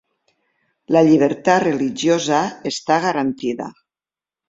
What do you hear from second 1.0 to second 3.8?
llibertat religiosa està garantida.